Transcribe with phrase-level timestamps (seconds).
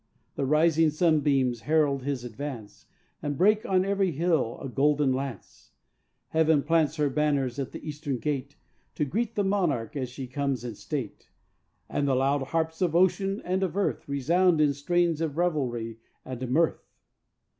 [0.33, 2.87] The rising sunbeams herald his advance,
[3.21, 5.73] And break on every hill a golden lance;
[6.29, 8.57] Heaven plants her banners at the Eastern gate,
[8.95, 11.29] To greet the monarch as he comes in state,
[11.87, 16.49] And the loud harps of ocean and of earth Resound in strains of revelry and
[16.49, 16.83] mirth.